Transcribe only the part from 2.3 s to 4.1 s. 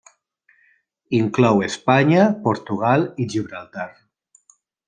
Portugal i Gibraltar.